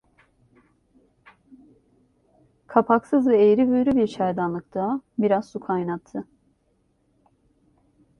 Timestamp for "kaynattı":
5.59-6.27